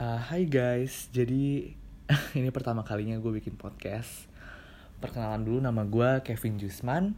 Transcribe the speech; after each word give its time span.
Uh, 0.00 0.16
guys, 0.48 1.12
jadi 1.12 1.76
ini 2.40 2.48
pertama 2.48 2.80
kalinya 2.80 3.20
gue 3.20 3.36
bikin 3.36 3.60
podcast. 3.60 4.32
Perkenalan 4.96 5.44
dulu 5.44 5.60
nama 5.60 5.84
gue 5.84 6.24
Kevin 6.24 6.56
Jusman. 6.56 7.12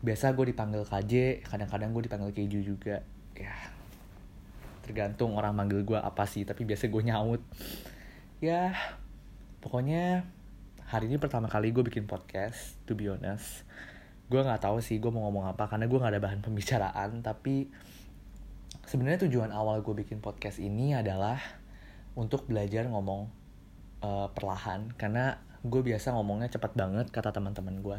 Biasa 0.00 0.32
gue 0.32 0.48
dipanggil 0.48 0.80
KJ, 0.88 1.44
kadang-kadang 1.44 1.92
gue 1.92 2.08
dipanggil 2.08 2.32
Keju 2.32 2.64
juga. 2.64 3.04
Ya, 3.36 3.52
tergantung 4.80 5.36
orang 5.36 5.52
manggil 5.52 5.84
gue 5.84 6.00
apa 6.00 6.24
sih, 6.24 6.48
tapi 6.48 6.64
biasa 6.64 6.88
gue 6.88 7.02
nyaut. 7.04 7.44
Ya, 8.40 8.72
pokoknya 9.60 10.24
hari 10.88 11.12
ini 11.12 11.20
pertama 11.20 11.52
kali 11.52 11.68
gue 11.68 11.84
bikin 11.84 12.08
podcast, 12.08 12.80
to 12.88 12.96
be 12.96 13.12
honest. 13.12 13.68
Gue 14.32 14.40
nggak 14.40 14.64
tahu 14.64 14.80
sih 14.80 14.96
gue 15.04 15.12
mau 15.12 15.28
ngomong 15.28 15.52
apa 15.52 15.68
karena 15.68 15.84
gue 15.84 16.00
nggak 16.00 16.16
ada 16.16 16.22
bahan 16.24 16.40
pembicaraan, 16.40 17.20
tapi 17.20 17.68
sebenarnya 18.88 19.28
tujuan 19.28 19.52
awal 19.52 19.84
gue 19.84 19.92
bikin 20.00 20.24
podcast 20.24 20.64
ini 20.64 20.96
adalah 20.96 21.65
untuk 22.16 22.48
belajar 22.48 22.88
ngomong 22.88 23.28
uh, 24.02 24.32
perlahan. 24.32 24.90
Karena 24.96 25.36
gue 25.62 25.82
biasa 25.84 26.16
ngomongnya 26.16 26.50
cepat 26.50 26.72
banget 26.74 27.12
kata 27.12 27.30
teman-teman 27.30 27.84
gue. 27.84 27.98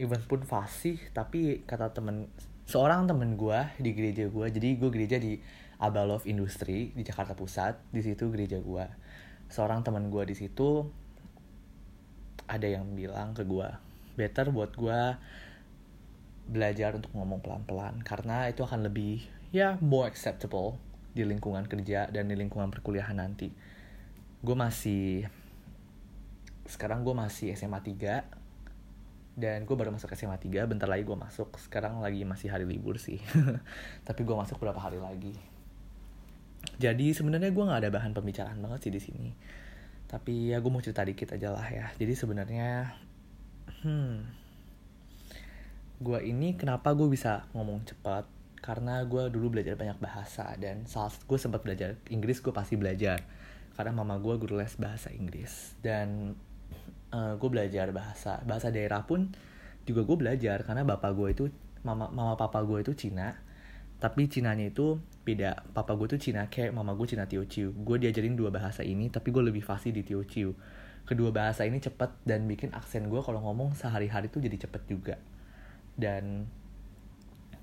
Even 0.00 0.18
pun 0.24 0.42
fasih 0.42 0.96
tapi 1.12 1.62
kata 1.68 1.92
temen 1.92 2.32
seorang 2.64 3.04
temen 3.04 3.36
gue 3.36 3.58
di 3.82 3.90
gereja 3.92 4.30
gue 4.30 4.46
jadi 4.48 4.78
gue 4.78 4.90
gereja 4.94 5.18
di 5.18 5.36
Abalov 5.82 6.22
Industri 6.24 6.94
di 6.94 7.02
Jakarta 7.02 7.34
Pusat 7.36 7.92
di 7.92 8.00
situ 8.00 8.32
gereja 8.32 8.58
gue. 8.58 8.86
Seorang 9.52 9.84
teman 9.84 10.08
gue 10.08 10.24
di 10.24 10.34
situ 10.34 10.88
ada 12.50 12.66
yang 12.66 12.98
bilang 12.98 13.30
ke 13.30 13.46
gue 13.46 13.68
better 14.18 14.50
buat 14.50 14.74
gue 14.74 15.00
belajar 16.50 16.98
untuk 16.98 17.14
ngomong 17.14 17.38
pelan-pelan 17.40 18.02
karena 18.02 18.50
itu 18.50 18.66
akan 18.66 18.90
lebih 18.90 19.22
ya 19.54 19.78
more 19.78 20.10
acceptable 20.10 20.82
di 21.10 21.26
lingkungan 21.26 21.66
kerja 21.66 22.06
dan 22.08 22.30
di 22.30 22.36
lingkungan 22.38 22.70
perkuliahan 22.70 23.18
nanti. 23.18 23.50
Gue 24.40 24.56
masih 24.56 25.26
sekarang 26.70 27.02
gue 27.02 27.14
masih 27.14 27.50
SMA 27.58 27.82
3 27.82 29.38
dan 29.40 29.64
gue 29.64 29.76
baru 29.76 29.90
masuk 29.90 30.14
SMA 30.14 30.38
3 30.38 30.70
bentar 30.70 30.86
lagi 30.86 31.02
gue 31.02 31.18
masuk. 31.18 31.54
Sekarang 31.58 31.98
lagi 31.98 32.22
masih 32.22 32.48
hari 32.50 32.64
libur 32.64 32.96
sih 32.96 33.18
tapi 34.08 34.22
gue 34.22 34.36
masuk 34.36 34.62
beberapa 34.62 34.80
hari 34.80 35.02
lagi. 35.02 35.34
Jadi 36.80 37.12
sebenarnya 37.12 37.52
gue 37.52 37.64
nggak 37.64 37.80
ada 37.84 37.90
bahan 37.92 38.12
pembicaraan 38.16 38.58
banget 38.60 38.88
sih 38.88 38.92
di 38.92 39.00
sini. 39.00 39.30
Tapi 40.10 40.54
ya 40.54 40.58
gue 40.58 40.70
mau 40.70 40.82
cerita 40.82 41.04
dikit 41.04 41.34
aja 41.34 41.52
lah 41.52 41.66
ya. 41.68 41.86
Jadi 41.98 42.12
sebenarnya 42.14 42.96
hmm 43.84 44.40
gue 46.00 46.18
ini 46.24 46.56
kenapa 46.56 46.96
gue 46.96 47.12
bisa 47.12 47.44
ngomong 47.52 47.84
cepat 47.84 48.24
karena 48.60 49.00
gue 49.08 49.32
dulu 49.32 49.56
belajar 49.56 49.72
banyak 49.74 49.96
bahasa 49.96 50.52
dan 50.60 50.84
saat 50.84 51.16
gue 51.24 51.38
sempat 51.40 51.64
belajar 51.64 51.96
Inggris 52.12 52.44
gue 52.44 52.52
pasti 52.52 52.76
belajar. 52.76 53.24
Karena 53.72 53.96
mama 53.96 54.20
gue 54.20 54.36
guru 54.36 54.60
les 54.60 54.76
bahasa 54.76 55.08
Inggris. 55.08 55.80
Dan 55.80 56.36
uh, 57.16 57.34
gue 57.40 57.48
belajar 57.48 57.88
bahasa 57.96 58.44
bahasa 58.44 58.68
daerah 58.68 59.08
pun 59.08 59.32
juga 59.88 60.04
gue 60.04 60.16
belajar 60.20 60.60
karena 60.62 60.84
bapak 60.84 61.10
gue 61.16 61.28
itu 61.32 61.44
mama 61.80 62.12
mama 62.12 62.36
papa 62.36 62.60
gue 62.60 62.84
itu 62.84 62.92
Cina. 62.92 63.32
Tapi 64.00 64.28
Cinanya 64.28 64.68
itu 64.68 65.00
beda. 65.24 65.64
Papa 65.72 65.96
gue 65.96 66.16
tuh 66.16 66.20
Cina 66.20 66.48
kayak 66.52 66.76
mama 66.76 66.92
gue 66.92 67.08
Cina 67.08 67.24
Teochew. 67.24 67.72
Gue 67.72 67.96
diajarin 67.96 68.36
dua 68.36 68.52
bahasa 68.52 68.84
ini 68.84 69.08
tapi 69.08 69.32
gue 69.32 69.40
lebih 69.40 69.64
fasih 69.64 69.92
di 69.92 70.04
Teochew. 70.04 70.52
Kedua 71.08 71.32
bahasa 71.32 71.64
ini 71.64 71.80
cepet 71.80 72.12
dan 72.28 72.44
bikin 72.44 72.76
aksen 72.76 73.08
gue 73.08 73.20
kalau 73.24 73.40
ngomong 73.40 73.72
sehari-hari 73.72 74.28
tuh 74.28 74.44
jadi 74.44 74.68
cepet 74.68 74.82
juga. 74.84 75.16
Dan 75.96 76.44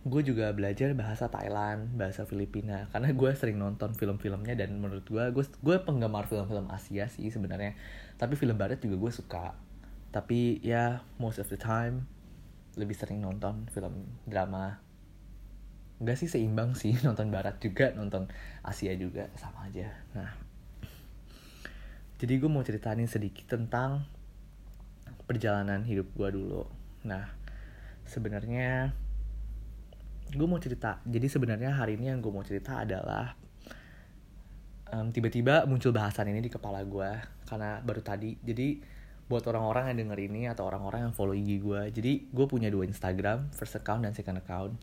gue 0.06 0.22
juga 0.22 0.54
belajar 0.54 0.94
bahasa 0.94 1.32
Thailand, 1.32 1.98
bahasa 1.98 2.28
Filipina. 2.30 2.86
Karena 2.94 3.10
gue 3.16 3.32
sering 3.34 3.58
nonton 3.58 3.98
film-filmnya 3.98 4.54
dan 4.54 4.78
menurut 4.78 5.08
gue 5.08 5.26
gue 5.34 5.46
gue 5.46 5.78
penggemar 5.82 6.30
film-film 6.30 6.70
Asia 6.70 7.10
sih 7.10 7.34
sebenarnya. 7.34 7.74
Tapi 8.22 8.38
film 8.38 8.60
Barat 8.60 8.78
juga 8.78 9.00
gue 9.00 9.12
suka. 9.12 9.58
Tapi 10.14 10.62
ya 10.62 11.02
most 11.18 11.42
of 11.42 11.50
the 11.50 11.60
time 11.60 12.06
lebih 12.78 12.94
sering 12.94 13.24
nonton 13.24 13.66
film 13.74 14.06
drama. 14.30 14.78
Enggak 15.98 16.22
sih 16.22 16.30
seimbang 16.30 16.78
sih 16.78 16.94
nonton 17.08 17.34
Barat 17.34 17.58
juga 17.58 17.90
nonton 17.98 18.30
Asia 18.62 18.94
juga 18.94 19.34
sama 19.40 19.66
aja. 19.66 19.90
Nah. 20.14 20.32
Jadi 22.18 22.34
gue 22.42 22.50
mau 22.50 22.66
ceritain 22.66 23.06
sedikit 23.06 23.58
tentang 23.58 24.10
perjalanan 25.28 25.84
hidup 25.84 26.08
gue 26.16 26.30
dulu. 26.34 26.64
Nah 27.06 27.30
sebenarnya 28.08 28.96
gue 30.34 30.48
mau 30.48 30.60
cerita. 30.60 31.00
Jadi 31.08 31.28
sebenarnya 31.32 31.72
hari 31.78 31.96
ini 31.96 32.12
yang 32.12 32.20
gue 32.20 32.32
mau 32.32 32.44
cerita 32.44 32.84
adalah 32.84 33.38
um, 34.92 35.12
tiba-tiba 35.12 35.64
muncul 35.68 35.96
bahasan 35.96 36.32
ini 36.32 36.44
di 36.44 36.52
kepala 36.52 36.84
gue 36.84 37.12
karena 37.48 37.80
baru 37.80 38.02
tadi. 38.04 38.36
Jadi 38.44 38.98
buat 39.28 39.44
orang-orang 39.44 39.92
yang 39.92 40.08
denger 40.08 40.20
ini 40.32 40.42
atau 40.48 40.72
orang-orang 40.72 41.12
yang 41.12 41.14
follow 41.14 41.36
IG 41.36 41.60
gue 41.60 41.92
jadi 41.92 42.32
gue 42.32 42.46
punya 42.48 42.72
dua 42.72 42.88
Instagram 42.88 43.52
first 43.52 43.76
account 43.76 44.08
dan 44.08 44.16
second 44.16 44.40
account. 44.40 44.80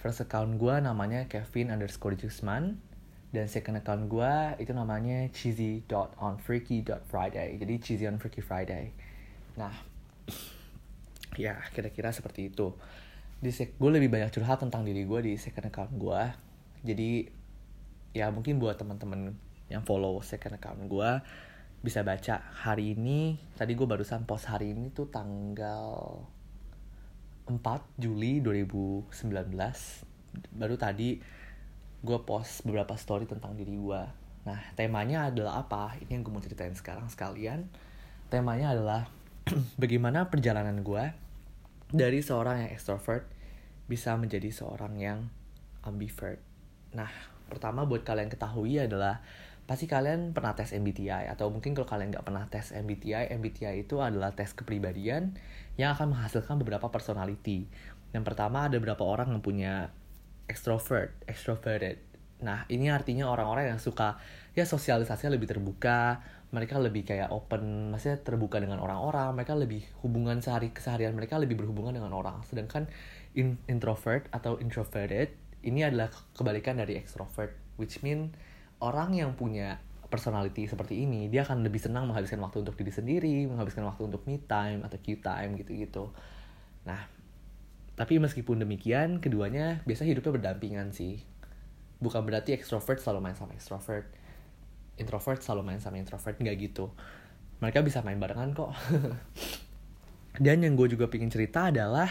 First 0.00 0.24
account 0.24 0.56
gue 0.56 0.74
namanya 0.80 1.28
Kevin 1.28 1.72
underscore 1.72 2.16
Jusman 2.16 2.80
dan 3.32 3.48
second 3.48 3.80
account 3.80 4.08
gue 4.08 4.32
itu 4.60 4.72
namanya 4.72 5.28
cheesy 5.32 5.84
dot 5.88 6.12
on 6.20 6.36
freaky 6.40 6.84
dot 6.84 7.04
Friday. 7.08 7.56
Jadi 7.56 7.74
cheesy 7.80 8.04
on 8.08 8.20
freaky 8.20 8.44
Friday. 8.44 8.92
Nah 9.56 9.72
ya 11.40 11.56
kira-kira 11.72 12.12
seperti 12.12 12.52
itu 12.52 12.76
di 13.40 13.48
gue 13.52 13.90
lebih 13.90 14.12
banyak 14.12 14.28
curhat 14.36 14.60
tentang 14.60 14.84
diri 14.84 15.08
gue 15.08 15.20
di 15.24 15.32
second 15.40 15.72
account 15.72 15.92
gue 15.96 16.22
jadi 16.84 17.24
ya 18.12 18.28
mungkin 18.28 18.60
buat 18.60 18.76
teman-teman 18.76 19.32
yang 19.72 19.80
follow 19.80 20.20
second 20.20 20.60
account 20.60 20.84
gue 20.84 21.10
bisa 21.80 22.04
baca 22.04 22.44
hari 22.60 22.92
ini 22.92 23.40
tadi 23.56 23.72
gue 23.72 23.88
barusan 23.88 24.28
post 24.28 24.52
hari 24.52 24.76
ini 24.76 24.92
tuh 24.92 25.08
tanggal 25.08 26.20
4 27.48 27.56
Juli 27.96 28.44
2019 28.44 29.08
baru 30.60 30.76
tadi 30.76 31.16
gue 32.00 32.18
post 32.28 32.68
beberapa 32.68 32.92
story 33.00 33.24
tentang 33.24 33.56
diri 33.56 33.72
gue 33.72 34.02
nah 34.40 34.56
temanya 34.72 35.28
adalah 35.28 35.60
apa? 35.60 36.00
Ini 36.00 36.16
yang 36.16 36.24
gue 36.24 36.32
mau 36.32 36.40
ceritain 36.40 36.72
sekarang 36.72 37.12
sekalian. 37.12 37.68
Temanya 38.32 38.72
adalah 38.72 39.04
bagaimana 39.82 40.32
perjalanan 40.32 40.80
gue 40.80 41.04
dari 41.90 42.22
seorang 42.22 42.66
yang 42.66 42.70
extrovert 42.70 43.26
bisa 43.90 44.14
menjadi 44.14 44.50
seorang 44.54 44.94
yang 44.98 45.20
ambivert. 45.82 46.38
Nah, 46.94 47.10
pertama 47.50 47.82
buat 47.82 48.06
kalian 48.06 48.30
ketahui 48.30 48.78
adalah 48.78 49.22
pasti 49.66 49.86
kalian 49.86 50.34
pernah 50.34 50.54
tes 50.58 50.74
MBTI 50.74 51.30
atau 51.30 51.46
mungkin 51.46 51.78
kalau 51.78 51.86
kalian 51.86 52.10
nggak 52.10 52.26
pernah 52.26 52.46
tes 52.50 52.74
MBTI, 52.74 53.30
MBTI 53.38 53.86
itu 53.86 54.02
adalah 54.02 54.34
tes 54.34 54.50
kepribadian 54.50 55.38
yang 55.78 55.94
akan 55.94 56.10
menghasilkan 56.14 56.58
beberapa 56.58 56.90
personality. 56.90 57.70
Yang 58.10 58.24
pertama 58.26 58.66
ada 58.66 58.78
beberapa 58.82 59.06
orang 59.06 59.30
yang 59.30 59.42
punya 59.42 59.94
extrovert, 60.50 61.14
extroverted. 61.30 62.02
Nah, 62.40 62.64
ini 62.72 62.88
artinya 62.88 63.28
orang-orang 63.28 63.76
yang 63.76 63.80
suka 63.80 64.16
ya 64.56 64.64
sosialisasinya 64.64 65.36
lebih 65.36 65.48
terbuka, 65.48 66.24
mereka 66.50 66.82
lebih 66.82 67.06
kayak 67.06 67.30
open, 67.30 67.94
maksudnya 67.94 68.18
terbuka 68.20 68.58
dengan 68.58 68.82
orang-orang, 68.82 69.30
mereka 69.36 69.54
lebih 69.54 69.86
hubungan 70.02 70.42
sehari 70.42 70.74
keseharian 70.74 71.14
mereka 71.14 71.38
lebih 71.38 71.60
berhubungan 71.60 71.94
dengan 71.94 72.10
orang. 72.10 72.42
Sedangkan 72.48 72.90
in 73.38 73.60
introvert 73.70 74.26
atau 74.34 74.58
introverted 74.58 75.30
ini 75.62 75.86
adalah 75.86 76.10
kebalikan 76.34 76.80
dari 76.80 76.98
extrovert, 76.98 77.54
which 77.78 78.02
mean 78.02 78.34
orang 78.82 79.14
yang 79.14 79.36
punya 79.38 79.78
personality 80.10 80.66
seperti 80.66 81.06
ini 81.06 81.30
dia 81.30 81.46
akan 81.46 81.62
lebih 81.62 81.78
senang 81.78 82.10
menghabiskan 82.10 82.42
waktu 82.42 82.66
untuk 82.66 82.74
diri 82.74 82.90
sendiri, 82.90 83.46
menghabiskan 83.46 83.86
waktu 83.86 84.10
untuk 84.10 84.26
me 84.26 84.42
time 84.42 84.82
atau 84.82 84.98
Q 84.98 85.22
time 85.22 85.54
gitu-gitu. 85.54 86.10
Nah, 86.82 87.06
tapi 87.94 88.18
meskipun 88.18 88.58
demikian, 88.58 89.22
keduanya 89.22 89.86
biasa 89.86 90.02
hidupnya 90.08 90.34
berdampingan 90.34 90.90
sih. 90.90 91.22
Bukan 92.00 92.24
berarti 92.24 92.56
extrovert 92.56 92.98
selalu 92.98 93.30
main 93.30 93.36
sama 93.36 93.52
extrovert 93.52 94.08
introvert 95.00 95.40
selalu 95.40 95.72
main 95.72 95.80
sama 95.80 95.96
introvert 95.96 96.36
nggak 96.36 96.56
gitu. 96.60 96.92
Mereka 97.64 97.80
bisa 97.80 98.04
main 98.04 98.20
barengan 98.20 98.52
kok. 98.52 98.72
Dan 100.44 100.60
yang 100.60 100.76
gue 100.76 100.92
juga 100.92 101.08
pingin 101.08 101.32
cerita 101.32 101.72
adalah 101.72 102.08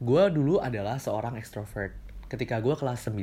gue 0.00 0.22
dulu 0.32 0.62
adalah 0.62 0.96
seorang 0.96 1.36
extrovert 1.36 1.92
ketika 2.30 2.62
gue 2.62 2.72
kelas 2.72 3.10
9 3.10 3.20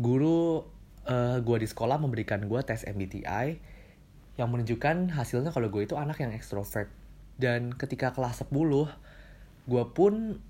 guru 0.00 0.66
uh, 1.06 1.38
gue 1.38 1.56
di 1.62 1.68
sekolah 1.70 2.00
memberikan 2.02 2.42
gue 2.50 2.60
tes 2.66 2.82
MBTI 2.82 3.46
yang 4.34 4.50
menunjukkan 4.50 5.14
hasilnya 5.14 5.54
kalau 5.54 5.70
gue 5.70 5.86
itu 5.86 5.94
anak 5.94 6.18
yang 6.18 6.34
extrovert 6.34 6.90
dan 7.38 7.70
ketika 7.70 8.10
kelas 8.10 8.42
10 8.42 8.50
gue 9.70 9.84
pun 9.94 10.42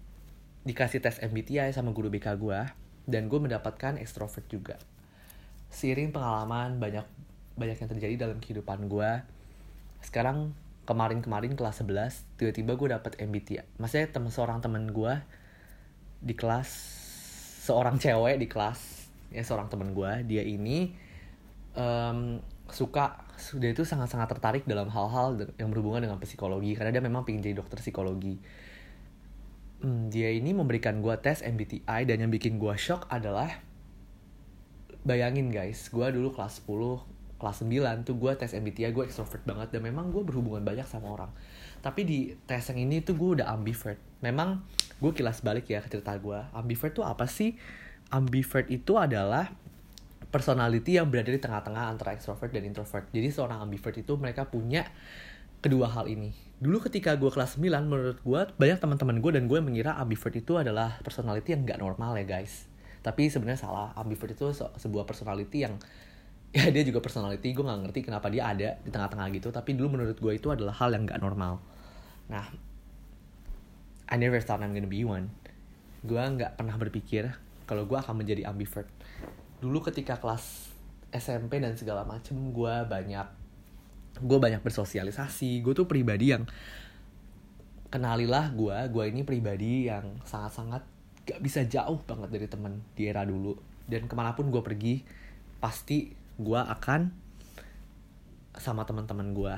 dikasih 0.65 1.05
tes 1.05 1.21
MBTI 1.21 1.69
sama 1.77 1.93
guru 1.93 2.09
BK 2.09 2.41
gue 2.41 2.61
dan 3.05 3.29
gue 3.29 3.41
mendapatkan 3.41 4.01
extrovert 4.01 4.47
juga. 4.49 4.77
Seiring 5.73 6.15
pengalaman 6.15 6.79
banyak 6.79 7.07
banyak 7.55 7.77
yang 7.79 7.91
terjadi 7.91 8.15
dalam 8.27 8.39
kehidupan 8.43 8.91
gue 8.91 9.11
sekarang 10.03 10.53
kemarin-kemarin 10.85 11.57
kelas 11.57 11.81
11 11.81 12.37
tiba-tiba 12.37 12.77
gue 12.77 12.89
dapet 12.93 13.17
MBTI 13.17 13.79
maksudnya 13.79 14.11
temen 14.11 14.29
seorang 14.29 14.59
temen 14.61 14.91
gue 14.91 15.15
di 16.21 16.35
kelas 16.35 16.69
seorang 17.65 17.97
cewek 17.97 18.37
di 18.37 18.51
kelas 18.51 19.09
ya 19.33 19.41
seorang 19.47 19.71
temen 19.71 19.95
gue 19.97 20.27
dia 20.29 20.43
ini 20.43 20.93
um, 21.79 22.43
suka 22.71 23.23
dia 23.59 23.75
itu 23.75 23.85
sangat-sangat 23.85 24.39
tertarik 24.39 24.63
dalam 24.65 24.89
hal-hal 24.89 25.37
yang 25.61 25.69
berhubungan 25.69 26.07
dengan 26.07 26.19
psikologi. 26.23 26.73
Karena 26.79 26.95
dia 26.95 27.03
memang 27.05 27.27
pengen 27.27 27.45
jadi 27.45 27.61
dokter 27.61 27.83
psikologi 27.83 28.39
hmm, 29.85 30.09
dia 30.09 30.33
ini 30.33 30.57
memberikan 30.57 31.05
gue 31.05 31.13
tes 31.21 31.45
MBTI 31.45 32.09
dan 32.09 32.17
yang 32.25 32.33
bikin 32.33 32.57
gue 32.57 32.73
shock 32.81 33.05
adalah 33.13 33.61
bayangin 35.05 35.53
guys 35.53 35.93
gue 35.93 36.07
dulu 36.09 36.33
kelas 36.33 36.65
10 36.65 37.15
kelas 37.37 37.61
9 37.61 38.09
tuh 38.09 38.17
gue 38.17 38.33
tes 38.41 38.57
MBTI 38.57 38.97
gue 38.97 39.05
extrovert 39.05 39.45
banget 39.45 39.77
dan 39.77 39.85
memang 39.85 40.09
gue 40.09 40.25
berhubungan 40.25 40.65
banyak 40.65 40.89
sama 40.89 41.13
orang. 41.13 41.29
Tapi 41.85 42.01
di 42.09 42.19
tes 42.49 42.65
yang 42.73 42.89
ini 42.89 43.05
tuh 43.05 43.13
gue 43.21 43.43
udah 43.43 43.53
ambivert. 43.53 44.01
Memang 44.25 44.65
gue 44.97 45.13
kilas 45.13 45.45
balik 45.45 45.69
ya 45.69 45.85
ke 45.85 45.93
cerita 45.93 46.17
gue 46.17 46.41
ambivert 46.57 46.97
tuh 46.97 47.05
apa 47.05 47.29
sih? 47.29 47.53
Ambivert 48.09 48.73
itu 48.73 48.97
adalah 48.97 49.53
personality 50.33 50.97
yang 50.97 51.13
berada 51.13 51.29
di 51.29 51.37
tengah-tengah 51.37 51.85
antara 51.93 52.17
extrovert 52.17 52.49
dan 52.49 52.65
introvert. 52.65 53.13
Jadi 53.13 53.29
seorang 53.29 53.61
ambivert 53.61 53.95
itu 54.01 54.17
mereka 54.17 54.49
punya 54.49 54.89
kedua 55.65 55.89
hal 55.89 56.05
ini. 56.13 56.37
Dulu 56.61 56.85
ketika 56.85 57.17
gue 57.17 57.33
kelas 57.33 57.57
9 57.57 57.89
menurut 57.89 58.21
gue 58.21 58.41
banyak 58.61 58.79
teman-teman 58.85 59.17
gue 59.25 59.33
dan 59.33 59.49
gue 59.49 59.59
mengira 59.65 59.97
ambivert 59.97 60.37
itu 60.37 60.61
adalah 60.61 61.01
personality 61.01 61.57
yang 61.57 61.65
gak 61.65 61.81
normal 61.81 62.13
ya 62.21 62.29
guys. 62.29 62.69
Tapi 63.01 63.33
sebenarnya 63.33 63.65
salah. 63.65 63.97
Ambivert 63.97 64.37
itu 64.37 64.53
se 64.53 64.69
sebuah 64.77 65.09
personality 65.09 65.65
yang 65.65 65.81
ya 66.57 66.69
dia 66.69 66.85
juga 66.85 67.01
personality. 67.01 67.57
Gue 67.57 67.65
nggak 67.65 67.81
ngerti 67.89 68.01
kenapa 68.05 68.29
dia 68.29 68.45
ada 68.53 68.77
di 68.85 68.93
tengah-tengah 68.93 69.27
gitu. 69.33 69.49
Tapi 69.49 69.73
dulu 69.73 69.97
menurut 69.97 70.21
gue 70.21 70.33
itu 70.37 70.53
adalah 70.53 70.77
hal 70.77 70.93
yang 70.93 71.09
gak 71.09 71.25
normal. 71.25 71.65
Nah 72.29 72.45
I 74.05 74.21
never 74.21 74.37
thought 74.45 74.61
I'm 74.61 74.77
gonna 74.77 74.85
be 74.85 75.01
one. 75.01 75.33
Gue 76.05 76.21
nggak 76.21 76.61
pernah 76.61 76.77
berpikir 76.77 77.33
kalau 77.65 77.89
gue 77.89 77.97
akan 77.97 78.21
menjadi 78.21 78.53
ambivert. 78.53 78.93
Dulu 79.65 79.81
ketika 79.81 80.21
kelas 80.21 80.69
SMP 81.09 81.57
dan 81.57 81.73
segala 81.81 82.05
macem 82.05 82.37
gue 82.53 82.75
banyak 82.85 83.44
gue 84.23 84.39
banyak 84.39 84.63
bersosialisasi 84.63 85.65
gue 85.65 85.75
tuh 85.75 85.91
pribadi 85.91 86.31
yang 86.31 86.47
kenalilah 87.91 88.51
gue 88.55 88.77
gue 88.91 89.05
ini 89.11 89.23
pribadi 89.27 89.91
yang 89.91 90.19
sangat-sangat 90.23 90.83
gak 91.25 91.41
bisa 91.41 91.65
jauh 91.65 91.99
banget 92.05 92.29
dari 92.31 92.47
temen 92.47 92.85
di 92.93 93.09
era 93.09 93.25
dulu. 93.25 93.57
Dan 93.85 94.09
ke 94.09 94.15
mana 94.17 94.37
pun 94.37 94.49
gue 94.53 94.61
pergi 94.61 95.05
pasti 95.61 96.13
gue 96.37 96.61
akan 96.61 97.09
sama 98.55 98.85
teman-teman 98.85 99.33
gue 99.33 99.55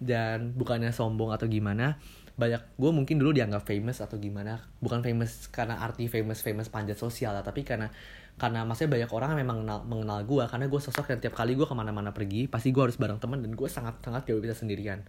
dan 0.00 0.56
bukannya 0.56 0.92
sombong 0.96 1.32
atau 1.32 1.44
gimana 1.44 2.00
banyak 2.40 2.80
gue 2.80 2.90
mungkin 2.90 3.20
dulu 3.20 3.36
dianggap 3.36 3.68
famous 3.68 4.00
atau 4.00 4.16
gimana. 4.16 4.64
Bukan 4.80 5.04
famous 5.04 5.52
karena 5.52 5.84
arti 5.84 6.08
famous 6.08 6.40
famous 6.40 6.72
panjat 6.72 6.96
sosial 6.96 7.36
lah 7.36 7.44
tapi 7.44 7.68
karena 7.68 7.92
karena 8.40 8.64
maksudnya 8.64 8.96
banyak 8.96 9.10
orang 9.12 9.36
yang 9.36 9.40
memang 9.44 9.58
mengenal, 9.60 9.80
mengenal 9.84 10.18
gue 10.24 10.44
karena 10.48 10.64
gue 10.72 10.80
sosok 10.80 11.12
yang 11.12 11.20
tiap 11.20 11.36
kali 11.36 11.52
gue 11.52 11.68
ke 11.68 11.76
mana-mana 11.76 12.16
pergi 12.16 12.48
pasti 12.48 12.72
gue 12.72 12.80
harus 12.80 12.96
bareng 12.96 13.20
teman 13.20 13.44
dan 13.44 13.52
gue 13.52 13.68
sangat 13.68 14.00
sangat 14.00 14.24
jauh 14.24 14.40
bisa 14.40 14.56
sendirian. 14.56 15.04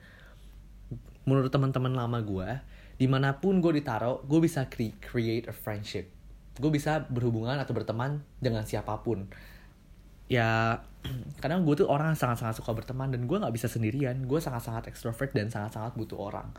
Menurut 1.23 1.47
teman-teman 1.47 1.95
lama 1.95 2.19
gue 2.19 2.49
di 2.99 3.07
mana 3.07 3.39
pun 3.39 3.63
gue 3.63 3.79
ditaruh 3.79 4.27
gue 4.27 4.39
bisa 4.43 4.67
cre 4.67 4.91
create 4.99 5.47
a 5.47 5.55
friendship. 5.55 6.11
Gue 6.59 6.67
bisa 6.67 7.07
berhubungan 7.07 7.55
atau 7.55 7.71
berteman 7.71 8.19
dengan 8.43 8.67
siapa 8.67 8.99
pun. 8.99 9.31
Ya 10.27 10.83
kadang 11.41 11.63
gue 11.63 11.79
tuh 11.79 11.87
orang 11.87 12.19
sangat-sangat 12.19 12.59
suka 12.59 12.75
berteman 12.75 13.15
dan 13.15 13.23
gue 13.23 13.37
nggak 13.39 13.55
bisa 13.55 13.71
sendirian. 13.71 14.19
Gue 14.27 14.43
sangat-sangat 14.43 14.91
extrovert 14.91 15.31
dan 15.31 15.47
sangat-sangat 15.47 15.95
butuh 15.95 16.19
orang 16.19 16.51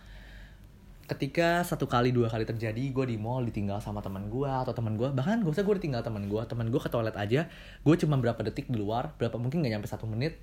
ketika 1.10 1.66
satu 1.66 1.90
kali 1.90 2.14
dua 2.14 2.30
kali 2.30 2.46
terjadi 2.46 2.80
gue 2.94 3.04
di 3.04 3.16
mall 3.18 3.42
ditinggal 3.42 3.82
sama 3.82 3.98
teman 4.00 4.30
gue 4.30 4.48
atau 4.48 4.70
teman 4.70 4.94
gue 4.94 5.10
bahkan 5.10 5.42
gak 5.42 5.52
usah 5.52 5.64
gue 5.66 5.74
ditinggal 5.82 6.02
teman 6.06 6.30
gue 6.30 6.42
teman 6.46 6.70
gue 6.70 6.80
ke 6.80 6.88
toilet 6.88 7.16
aja 7.18 7.50
gue 7.82 7.94
cuma 7.98 8.16
berapa 8.22 8.38
detik 8.46 8.70
di 8.70 8.78
luar 8.78 9.12
berapa 9.18 9.34
mungkin 9.36 9.66
gak 9.66 9.72
nyampe 9.76 9.88
satu 9.90 10.06
menit 10.06 10.38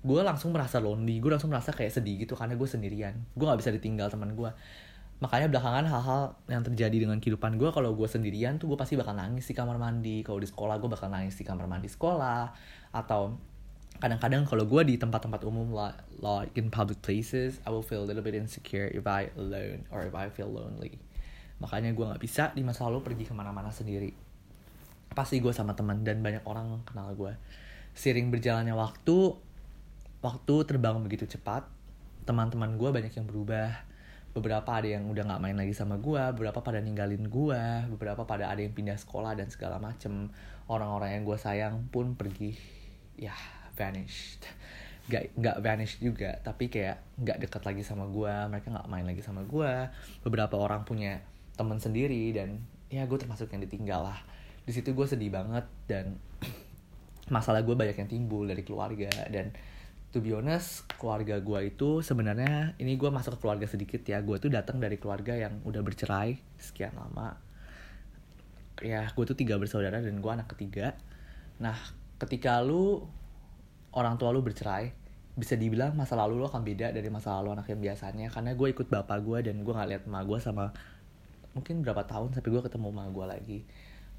gue 0.00 0.20
langsung 0.24 0.56
merasa 0.56 0.80
lonely 0.80 1.20
gue 1.20 1.28
langsung 1.28 1.52
merasa 1.52 1.76
kayak 1.76 1.92
sedih 1.92 2.24
gitu 2.24 2.32
karena 2.32 2.56
gue 2.56 2.64
sendirian. 2.64 3.14
Gue 3.36 3.44
nggak 3.44 3.60
bisa 3.60 3.70
ditinggal 3.72 4.08
teman 4.08 4.32
gue 4.32 4.50
makanya 5.20 5.52
belakangan 5.52 5.84
hal-hal 5.84 6.22
yang 6.48 6.64
terjadi 6.64 6.96
dengan 7.04 7.20
kehidupan 7.20 7.60
gue 7.60 7.68
kalau 7.76 7.92
gue 7.92 8.08
sendirian 8.08 8.56
tuh 8.56 8.72
gue 8.72 8.78
pasti 8.80 8.96
bakal 8.96 9.12
nangis 9.12 9.44
di 9.44 9.52
kamar 9.52 9.76
mandi. 9.76 10.24
Kalau 10.24 10.40
di 10.40 10.48
sekolah 10.48 10.80
gue 10.80 10.88
bakal 10.88 11.12
nangis 11.12 11.36
di 11.36 11.44
kamar 11.44 11.68
mandi 11.68 11.92
sekolah 11.92 12.48
atau 12.96 13.36
kadang-kadang 14.00 14.48
kalau 14.48 14.64
gue 14.64 14.82
di 14.88 14.96
tempat-tempat 14.96 15.44
umum 15.44 15.76
like, 15.76 16.00
like 16.24 16.52
in 16.56 16.72
public 16.72 17.04
places 17.04 17.60
I 17.62 17.70
will 17.70 17.84
feel 17.84 18.00
a 18.00 18.08
little 18.08 18.24
bit 18.24 18.32
insecure 18.32 18.88
if 18.88 19.04
I 19.04 19.28
alone 19.36 19.84
or 19.92 20.08
if 20.08 20.16
I 20.16 20.32
feel 20.32 20.48
lonely. 20.48 20.96
Makanya 21.60 21.92
gue 21.92 22.04
nggak 22.08 22.22
bisa 22.24 22.48
di 22.56 22.64
masa 22.64 22.88
lalu 22.88 23.04
pergi 23.04 23.28
ke 23.28 23.36
mana-mana 23.36 23.68
sendiri. 23.68 24.16
Pasti 25.12 25.36
gue 25.36 25.52
sama 25.52 25.76
teman 25.76 26.00
dan 26.00 26.24
banyak 26.24 26.40
orang 26.48 26.80
kenal 26.88 27.12
gue 27.12 27.36
sering 27.92 28.32
berjalannya 28.32 28.72
waktu 28.72 29.36
waktu 30.24 30.54
terbang 30.64 30.96
begitu 31.04 31.26
cepat 31.28 31.68
teman-teman 32.24 32.80
gue 32.80 32.88
banyak 32.88 33.12
yang 33.12 33.28
berubah. 33.28 33.92
Beberapa 34.30 34.78
ada 34.78 34.86
yang 34.86 35.10
udah 35.10 35.26
nggak 35.26 35.42
main 35.42 35.58
lagi 35.58 35.74
sama 35.76 36.00
gue 36.00 36.22
beberapa 36.32 36.64
pada 36.64 36.80
ninggalin 36.80 37.28
gue 37.28 37.62
beberapa 37.92 38.24
pada 38.24 38.48
ada 38.48 38.64
yang 38.64 38.72
pindah 38.72 38.96
sekolah 38.96 39.36
dan 39.36 39.52
segala 39.52 39.76
macem. 39.76 40.32
Orang-orang 40.70 41.20
yang 41.20 41.22
gue 41.28 41.36
sayang 41.36 41.84
pun 41.92 42.16
pergi. 42.16 42.56
Ya 43.20 43.36
vanished. 43.80 44.44
Gak 45.08 45.32
nggak 45.32 45.56
vanish 45.64 45.96
juga 45.98 46.36
tapi 46.44 46.68
kayak 46.68 47.00
nggak 47.16 47.48
dekat 47.48 47.62
lagi 47.64 47.82
sama 47.82 48.04
gue 48.06 48.30
mereka 48.52 48.68
nggak 48.68 48.88
main 48.92 49.08
lagi 49.08 49.24
sama 49.24 49.42
gue 49.42 49.88
beberapa 50.22 50.54
orang 50.60 50.86
punya 50.86 51.18
temen 51.56 51.80
sendiri 51.80 52.30
dan 52.36 52.60
ya 52.92 53.08
gue 53.08 53.16
termasuk 53.16 53.48
yang 53.56 53.64
ditinggal 53.64 54.04
lah. 54.04 54.20
Di 54.68 54.76
situ 54.76 54.92
gue 54.92 55.06
sedih 55.08 55.32
banget 55.32 55.64
dan 55.88 56.20
masalah 57.34 57.64
gue 57.64 57.72
banyak 57.72 57.96
yang 57.96 58.10
timbul 58.10 58.44
dari 58.44 58.60
keluarga 58.60 59.08
dan 59.32 59.56
to 60.10 60.18
be 60.18 60.34
honest 60.34 60.90
keluarga 60.98 61.38
gue 61.38 61.70
itu 61.70 62.02
sebenarnya 62.02 62.74
ini 62.82 62.98
gue 62.98 63.10
masuk 63.14 63.38
ke 63.38 63.46
keluarga 63.46 63.66
sedikit 63.70 64.02
ya. 64.02 64.18
Gue 64.20 64.42
tuh 64.42 64.50
datang 64.50 64.82
dari 64.82 64.98
keluarga 64.98 65.38
yang 65.38 65.62
udah 65.62 65.80
bercerai 65.80 66.36
sekian 66.58 66.94
lama. 66.98 67.38
Ya 68.82 69.06
gue 69.06 69.24
tuh 69.24 69.38
tiga 69.38 69.56
bersaudara 69.56 70.02
dan 70.02 70.18
gue 70.18 70.30
anak 70.30 70.50
ketiga. 70.54 70.98
Nah 71.62 71.78
ketika 72.18 72.58
lu 72.60 73.06
orang 73.94 74.14
tua 74.18 74.30
lu 74.30 74.42
bercerai 74.42 75.00
bisa 75.38 75.54
dibilang 75.54 75.96
masa 75.96 76.18
lalu 76.18 76.42
lo 76.42 76.50
akan 76.50 76.60
beda 76.66 76.92
dari 76.92 77.08
masa 77.08 77.38
lalu 77.40 77.56
anak 77.56 77.66
yang 77.70 77.80
biasanya. 77.80 78.26
Karena 78.28 78.52
gue 78.52 78.68
ikut 78.70 78.86
bapak 78.90 79.18
gue 79.22 79.38
dan 79.46 79.62
gue 79.62 79.72
nggak 79.72 79.88
lihat 79.88 80.02
emak 80.04 80.22
gue 80.26 80.38
sama 80.42 80.74
mungkin 81.56 81.82
berapa 81.82 82.06
tahun 82.06 82.36
sampai 82.36 82.50
gue 82.50 82.62
ketemu 82.66 82.86
emak 82.92 83.08
gue 83.10 83.26
lagi. 83.26 83.58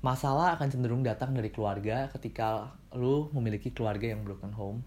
Masalah 0.01 0.57
akan 0.57 0.67
cenderung 0.73 1.05
datang 1.05 1.37
dari 1.37 1.53
keluarga 1.53 2.09
ketika 2.09 2.73
lu 2.97 3.29
memiliki 3.37 3.69
keluarga 3.69 4.09
yang 4.09 4.25
broken 4.25 4.49
home. 4.55 4.81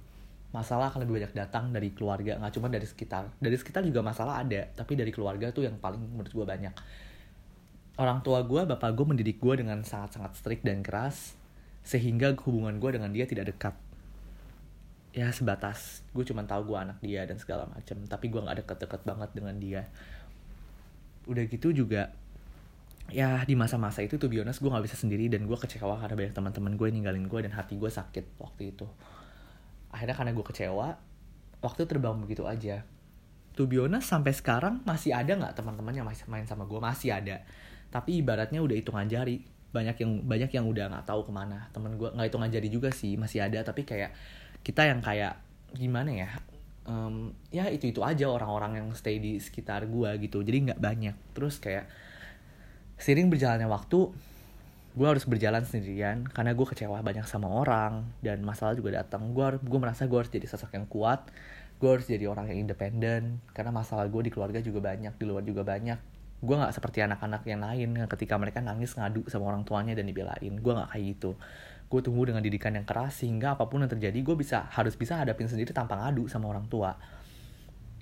Masalah 0.50 0.90
akan 0.90 1.06
lebih 1.06 1.22
banyak 1.22 1.34
datang 1.34 1.70
dari 1.70 1.94
keluarga 1.94 2.38
nggak 2.38 2.52
cuma 2.58 2.66
dari 2.66 2.86
sekitar. 2.86 3.30
Dari 3.38 3.54
sekitar 3.54 3.86
juga 3.86 4.02
masalah 4.02 4.42
ada 4.42 4.66
tapi 4.74 4.98
dari 4.98 5.14
keluarga 5.14 5.54
tuh 5.54 5.70
yang 5.70 5.78
paling 5.78 6.02
menurut 6.02 6.34
gue 6.34 6.46
banyak. 6.46 6.74
Orang 7.94 8.26
tua 8.26 8.42
gue 8.42 8.66
bapak 8.66 8.90
gue 8.90 9.06
mendidik 9.06 9.38
gue 9.38 9.54
dengan 9.54 9.86
sangat 9.86 10.18
sangat 10.18 10.34
strict 10.34 10.66
dan 10.66 10.82
keras 10.82 11.38
sehingga 11.86 12.34
hubungan 12.42 12.80
gue 12.82 12.90
dengan 12.96 13.12
dia 13.14 13.28
tidak 13.28 13.54
dekat 13.54 13.76
ya 15.14 15.30
sebatas. 15.30 16.02
Gue 16.10 16.26
cuma 16.26 16.42
tahu 16.42 16.74
gue 16.74 16.78
anak 16.78 16.98
dia 16.98 17.22
dan 17.22 17.38
segala 17.38 17.70
macam 17.70 18.02
tapi 18.10 18.26
gue 18.28 18.42
nggak 18.42 18.66
deket-deket 18.66 19.00
banget 19.06 19.30
dengan 19.30 19.54
dia. 19.62 19.82
Udah 21.30 21.46
gitu 21.46 21.70
juga 21.70 22.10
ya 23.12 23.44
di 23.46 23.54
masa-masa 23.54 24.00
itu 24.02 24.16
tuh 24.18 24.26
bionas 24.26 24.58
gue 24.58 24.66
nggak 24.66 24.84
bisa 24.90 24.96
sendiri 24.98 25.30
dan 25.30 25.46
gue 25.46 25.54
kecewa 25.54 26.00
karena 26.02 26.18
banyak 26.18 26.34
teman-teman 26.34 26.72
gue 26.74 26.88
ninggalin 26.90 27.24
gue 27.30 27.40
dan 27.46 27.54
hati 27.54 27.78
gue 27.78 27.88
sakit 27.88 28.42
waktu 28.42 28.74
itu. 28.74 28.90
Akhirnya 29.94 30.18
karena 30.18 30.32
gue 30.34 30.44
kecewa 30.44 30.98
waktu 31.62 31.82
terbang 31.86 32.18
begitu 32.18 32.42
aja. 32.44 32.82
Be 33.54 33.78
honest, 33.78 34.10
sampai 34.10 34.34
sekarang 34.34 34.82
masih 34.82 35.14
ada 35.14 35.30
nggak 35.30 35.54
teman-teman 35.54 35.94
masih 36.02 36.26
main 36.26 36.42
sama 36.42 36.66
gue 36.66 36.80
masih 36.82 37.14
ada. 37.14 37.46
Tapi 37.94 38.18
ibaratnya 38.18 38.58
udah 38.58 38.74
hitungan 38.74 39.06
jari 39.06 39.46
banyak 39.70 39.94
yang 40.02 40.12
banyak 40.26 40.50
yang 40.50 40.66
udah 40.66 40.90
nggak 40.90 41.06
tahu 41.06 41.22
ke 41.22 41.30
mana. 41.30 41.70
Temen 41.70 41.94
gue 41.94 42.10
nggak 42.10 42.26
hitungan 42.34 42.50
jari 42.50 42.66
juga 42.66 42.90
sih 42.90 43.14
masih 43.14 43.46
ada. 43.46 43.62
Tapi 43.62 43.86
kayak 43.86 44.10
kita 44.64 44.88
yang 44.88 45.04
kayak 45.04 45.36
gimana 45.76 46.10
ya 46.10 46.30
um, 46.88 47.32
ya 47.52 47.68
itu 47.72 47.90
itu 47.90 48.00
aja 48.04 48.28
orang-orang 48.28 48.80
yang 48.80 48.88
stay 48.96 49.18
di 49.20 49.40
sekitar 49.40 49.88
gue 49.88 50.10
gitu. 50.24 50.44
Jadi 50.44 50.72
nggak 50.72 50.80
banyak. 50.80 51.16
Terus 51.36 51.58
kayak 51.60 51.88
sering 53.00 53.28
berjalannya 53.28 53.66
waktu 53.68 54.12
gue 54.94 55.08
harus 55.10 55.26
berjalan 55.26 55.66
sendirian 55.66 56.22
karena 56.30 56.54
gue 56.54 56.66
kecewa 56.70 57.02
banyak 57.02 57.26
sama 57.26 57.50
orang 57.50 58.06
dan 58.22 58.40
masalah 58.44 58.76
juga 58.76 59.02
datang. 59.02 59.34
Gue 59.34 59.58
gue 59.58 59.78
merasa 59.80 60.06
gue 60.06 60.18
harus 60.18 60.30
jadi 60.32 60.46
sosok 60.46 60.76
yang 60.76 60.86
kuat 60.86 61.28
gue 61.74 61.90
harus 61.90 62.06
jadi 62.06 62.30
orang 62.30 62.48
yang 62.48 62.70
independen 62.70 63.42
karena 63.50 63.74
masalah 63.74 64.06
gue 64.06 64.22
di 64.22 64.30
keluarga 64.30 64.62
juga 64.62 64.78
banyak 64.80 65.18
di 65.18 65.24
luar 65.26 65.42
juga 65.42 65.66
banyak. 65.66 65.98
Gue 66.38 66.54
nggak 66.54 66.70
seperti 66.70 67.02
anak-anak 67.02 67.42
yang 67.50 67.60
lain 67.60 67.88
yang 67.98 68.08
ketika 68.08 68.38
mereka 68.38 68.62
nangis 68.62 68.94
ngadu 68.94 69.26
sama 69.26 69.50
orang 69.50 69.66
tuanya 69.66 69.92
dan 69.98 70.06
dibelain. 70.06 70.54
Gue 70.62 70.72
nggak 70.72 70.94
kayak 70.94 71.04
gitu 71.18 71.34
gue 71.94 72.02
tunggu 72.02 72.26
dengan 72.26 72.42
didikan 72.42 72.74
yang 72.74 72.82
keras 72.82 73.22
sehingga 73.22 73.54
apa 73.54 73.70
pun 73.70 73.86
yang 73.86 73.92
terjadi 73.92 74.18
gue 74.18 74.34
bisa 74.34 74.66
harus 74.74 74.98
bisa 74.98 75.14
hadapin 75.14 75.46
sendiri 75.46 75.70
tanpa 75.70 75.94
ngadu 75.94 76.26
sama 76.26 76.50
orang 76.50 76.66
tua. 76.66 76.98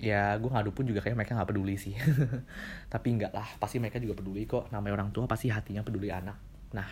Ya 0.01 0.33
gue 0.41 0.49
ngadu 0.49 0.73
pun 0.73 0.89
juga 0.89 1.05
kayak 1.05 1.13
mereka 1.13 1.37
nggak 1.37 1.49
peduli 1.53 1.77
sih. 1.77 1.93
Tapi 2.93 3.07
enggak 3.13 3.37
lah 3.37 3.45
pasti 3.61 3.77
mereka 3.77 4.01
juga 4.01 4.17
peduli 4.17 4.49
kok. 4.49 4.73
Namanya 4.73 4.97
orang 4.97 5.09
tua 5.13 5.29
pasti 5.29 5.53
hatinya 5.53 5.85
peduli 5.85 6.09
anak. 6.09 6.41
Nah, 6.73 6.89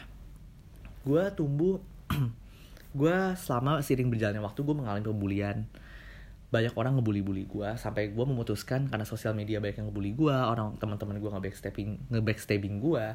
gue 1.01 1.23
tumbuh 1.33 1.81
gue 3.01 3.15
selama 3.33 3.81
seiring 3.81 4.13
berjalannya 4.13 4.45
waktu 4.45 4.61
gue 4.61 4.75
mengalami 4.77 5.01
pembulian. 5.01 5.65
Banyak 6.51 6.75
orang 6.75 6.99
ngebully-bully 6.99 7.47
gue 7.47 7.69
sampai 7.79 8.11
gue 8.11 8.25
memutuskan 8.27 8.91
karena 8.91 9.07
sosial 9.07 9.31
media 9.31 9.63
banyak 9.63 9.81
yang 9.81 9.87
ngebully 9.89 10.11
gue 10.13 10.35
orang 10.35 10.75
teman-teman 10.77 11.17
gue 11.17 11.31
nge-backstabbing 11.31 12.11
nge-backstabbing 12.11 12.75
gue 12.83 13.05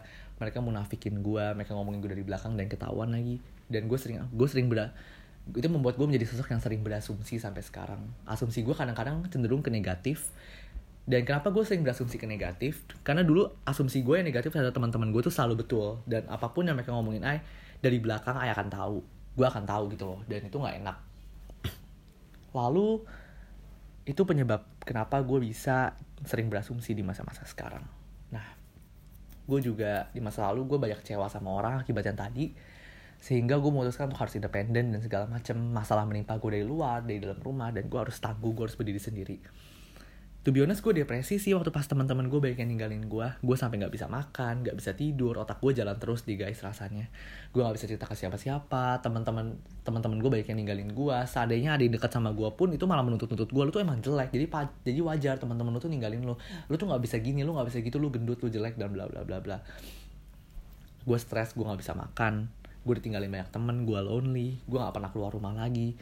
mereka 0.40 0.64
munafikin 0.64 1.20
gue 1.20 1.44
mereka 1.52 1.76
ngomongin 1.76 2.00
gue 2.00 2.16
dari 2.16 2.24
belakang 2.24 2.56
dan 2.56 2.72
ketahuan 2.72 3.12
lagi 3.12 3.36
dan 3.66 3.90
gue 3.90 3.98
sering 3.98 4.22
gue 4.30 4.48
sering 4.48 4.70
ber 4.70 4.94
itu 5.54 5.68
membuat 5.70 5.94
gue 5.94 6.06
menjadi 6.10 6.26
sosok 6.26 6.50
yang 6.50 6.62
sering 6.62 6.82
berasumsi 6.82 7.38
sampai 7.38 7.62
sekarang. 7.62 8.02
Asumsi 8.26 8.66
gue 8.66 8.74
kadang-kadang 8.74 9.22
cenderung 9.30 9.62
ke 9.62 9.70
negatif. 9.70 10.34
Dan 11.06 11.22
kenapa 11.22 11.54
gue 11.54 11.62
sering 11.62 11.86
berasumsi 11.86 12.18
ke 12.18 12.26
negatif? 12.26 12.82
Karena 13.06 13.22
dulu 13.22 13.46
asumsi 13.62 14.02
gue 14.02 14.18
yang 14.18 14.26
negatif 14.26 14.50
terhadap 14.50 14.74
teman-teman 14.74 15.14
gue 15.14 15.22
tuh 15.22 15.30
selalu 15.30 15.62
betul. 15.62 16.02
Dan 16.02 16.26
apa 16.26 16.50
pun 16.50 16.66
yang 16.66 16.74
mereka 16.74 16.90
ngomongin 16.90 17.22
ay 17.22 17.46
dari 17.78 18.02
belakang 18.02 18.34
ay 18.34 18.50
akan 18.50 18.66
tahu. 18.66 18.98
Gue 19.38 19.46
akan 19.46 19.62
tahu 19.62 19.94
gitu 19.94 20.04
loh. 20.10 20.20
Dan 20.26 20.50
itu 20.50 20.58
nggak 20.58 20.82
enak. 20.82 20.98
Lalu 22.50 23.06
itu 24.02 24.22
penyebab 24.26 24.66
kenapa 24.82 25.22
gue 25.22 25.38
bisa 25.46 25.94
sering 26.26 26.50
berasumsi 26.50 26.90
di 26.90 27.06
masa-masa 27.06 27.46
sekarang. 27.46 27.86
Nah, 28.34 28.46
gue 29.46 29.60
juga 29.62 30.10
di 30.10 30.18
masa 30.18 30.50
lalu 30.50 30.74
gue 30.74 30.78
banyak 30.78 31.02
kecewa 31.06 31.30
sama 31.30 31.54
orang 31.54 31.86
akibat 31.86 32.02
yang 32.06 32.18
tadi, 32.18 32.50
sehingga 33.18 33.58
gue 33.58 33.70
memutuskan 33.70 34.12
untuk 34.12 34.22
harus 34.22 34.34
independen 34.38 34.94
dan 34.94 35.00
segala 35.02 35.26
macam 35.26 35.56
masalah 35.72 36.04
menimpa 36.06 36.38
gue 36.38 36.60
dari 36.60 36.66
luar, 36.66 37.02
dari 37.02 37.18
dalam 37.18 37.40
rumah, 37.42 37.74
dan 37.74 37.90
gue 37.90 37.98
harus 37.98 38.16
tangguh, 38.22 38.52
gue 38.54 38.64
harus 38.70 38.76
berdiri 38.78 39.00
sendiri. 39.00 39.36
To 40.46 40.54
be 40.54 40.62
honest 40.62 40.78
gue 40.78 40.94
depresi 40.94 41.42
sih 41.42 41.58
waktu 41.58 41.74
pas 41.74 41.82
teman-teman 41.82 42.30
gue 42.30 42.38
banyak 42.38 42.62
yang 42.62 42.70
ninggalin 42.70 43.10
gue 43.10 43.26
gue 43.42 43.56
sampai 43.58 43.82
nggak 43.82 43.90
bisa 43.90 44.06
makan 44.06 44.62
nggak 44.62 44.78
bisa 44.78 44.94
tidur 44.94 45.34
otak 45.42 45.58
gue 45.58 45.74
jalan 45.74 45.98
terus 45.98 46.22
di 46.22 46.38
guys 46.38 46.62
rasanya. 46.62 47.10
Gue 47.50 47.66
nggak 47.66 47.74
bisa 47.74 47.90
cerita 47.90 48.06
ke 48.06 48.14
siapa-siapa 48.14 49.02
teman-teman 49.02 49.58
teman-teman 49.82 50.22
gue 50.22 50.30
banyak 50.30 50.46
yang 50.46 50.62
ninggalin 50.62 50.94
gue 50.94 51.16
seandainya 51.26 51.74
ada 51.74 51.82
yang 51.82 51.98
dekat 51.98 52.14
sama 52.14 52.30
gue 52.30 52.46
pun 52.54 52.70
itu 52.70 52.86
malah 52.86 53.02
menuntut-nuntut 53.02 53.50
gue 53.50 53.62
lu 53.66 53.74
tuh 53.74 53.82
emang 53.82 53.98
jelek 53.98 54.30
jadi 54.30 54.46
jadi 54.86 55.00
wajar 55.02 55.34
teman-teman 55.42 55.74
lu 55.74 55.82
tuh 55.82 55.90
ninggalin 55.90 56.22
lu. 56.22 56.38
Lu 56.70 56.74
tuh 56.78 56.86
nggak 56.86 57.02
bisa 57.02 57.18
gini 57.18 57.42
lu 57.42 57.50
nggak 57.50 57.66
bisa 57.66 57.82
gitu 57.82 57.98
lu 57.98 58.14
gendut 58.14 58.38
lu 58.38 58.46
jelek 58.46 58.78
dan 58.78 58.94
bla 58.94 59.10
bla 59.10 59.26
bla 59.26 59.42
bla. 59.42 59.58
Gue 61.02 61.18
stres 61.18 61.58
gue 61.58 61.66
nggak 61.66 61.82
bisa 61.82 61.98
makan 61.98 62.54
gue 62.86 62.94
ditinggalin 63.02 63.26
banyak 63.26 63.50
temen 63.50 63.82
gue 63.82 63.98
lonely 63.98 64.62
gue 64.70 64.78
nggak 64.78 64.94
pernah 64.94 65.10
keluar 65.10 65.34
rumah 65.34 65.50
lagi. 65.50 65.98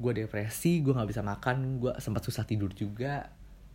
Gue 0.00 0.16
depresi 0.16 0.80
gue 0.80 0.96
nggak 0.96 1.10
bisa 1.12 1.20
makan 1.20 1.78
gue 1.78 1.92
sempat 2.00 2.24
susah 2.24 2.48
tidur 2.48 2.72
juga. 2.72 3.28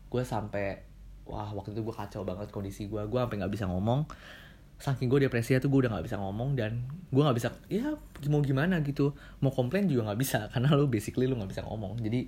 Gue 0.09 0.25
sampai 0.25 0.81
wah 1.29 1.53
waktu 1.53 1.77
itu 1.77 1.85
gue 1.85 1.93
kacau 1.93 2.25
banget 2.25 2.49
kondisi 2.49 2.89
gue 2.89 3.05
gue 3.05 3.19
sampai 3.21 3.37
nggak 3.37 3.53
bisa 3.53 3.69
ngomong. 3.69 4.09
Saking 4.81 5.05
gue 5.09 5.29
depresi 5.29 5.53
tuh 5.61 5.69
gue 5.69 5.85
udah 5.85 5.91
nggak 5.93 6.05
bisa 6.09 6.17
ngomong 6.17 6.57
dan 6.57 6.81
gue 7.13 7.21
nggak 7.21 7.37
bisa 7.37 7.53
ya 7.69 7.93
mau 8.33 8.41
gimana 8.41 8.81
gitu. 8.81 9.13
Mau 9.45 9.53
komplain 9.53 9.85
juga 9.85 10.09
nggak 10.09 10.19
bisa 10.19 10.39
karena 10.51 10.73
lu 10.73 10.89
basically 10.89 11.29
lu 11.29 11.37
nggak 11.37 11.53
bisa 11.53 11.61
ngomong. 11.61 12.01
Jadi 12.01 12.25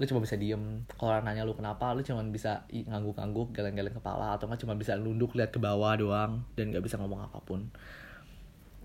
lu 0.00 0.04
cuma 0.08 0.24
bisa 0.24 0.40
diem. 0.40 0.88
Kalau 0.96 1.12
orang 1.12 1.28
nanya 1.28 1.44
lu 1.44 1.52
kenapa 1.52 1.92
lu 1.92 2.00
cuma 2.00 2.24
bisa 2.24 2.64
ngangguk-ngangguk 2.72 3.52
geleng-geleng 3.52 3.92
kepala 3.92 4.40
atau 4.40 4.48
nggak 4.48 4.64
cuma 4.64 4.80
bisa 4.80 4.96
nunduk 4.96 5.36
lihat 5.36 5.52
ke 5.52 5.60
bawah 5.60 5.92
doang 6.00 6.48
dan 6.56 6.72
nggak 6.72 6.80
bisa 6.80 6.96
ngomong 6.96 7.20
apa 7.28 7.44
pun 7.44 7.68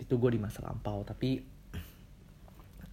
itu 0.03 0.13
gue 0.19 0.31
di 0.35 0.39
masa 0.43 0.59
lampau 0.61 1.01
tapi 1.07 1.53